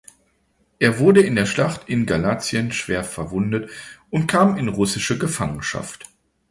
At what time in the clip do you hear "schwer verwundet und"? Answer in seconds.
2.71-4.25